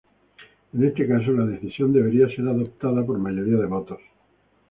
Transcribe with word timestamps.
En 0.73 0.83
este 0.83 1.07
caso, 1.07 1.31
la 1.31 1.45
decisión 1.45 1.93
deberá 1.93 2.27
ser 2.35 2.47
adoptada 2.47 3.05
por 3.05 3.19
mayoría 3.19 3.57
de 3.57 3.67
votos. 3.67 3.99